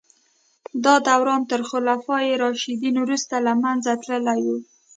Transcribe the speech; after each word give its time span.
دا 0.85 0.95
دوران 1.07 1.41
تر 1.51 1.61
خلفای 1.69 2.37
راشدین 2.43 2.95
وروسته 2.99 3.35
له 3.45 3.53
منځه 3.63 3.91
تللی 4.03 4.39
و. 4.45 4.47